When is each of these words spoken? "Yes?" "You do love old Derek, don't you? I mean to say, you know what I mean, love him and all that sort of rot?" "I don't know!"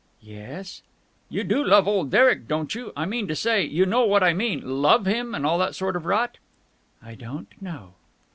"Yes?" 0.23 0.81
"You 1.29 1.43
do 1.43 1.63
love 1.63 1.87
old 1.87 2.09
Derek, 2.09 2.47
don't 2.47 2.73
you? 2.73 2.91
I 2.97 3.05
mean 3.05 3.27
to 3.27 3.35
say, 3.35 3.61
you 3.63 3.85
know 3.85 4.03
what 4.03 4.23
I 4.23 4.33
mean, 4.33 4.81
love 4.81 5.05
him 5.05 5.35
and 5.35 5.45
all 5.45 5.59
that 5.59 5.75
sort 5.75 5.95
of 5.95 6.07
rot?" 6.07 6.39
"I 7.03 7.13
don't 7.13 7.49
know!" 7.61 7.93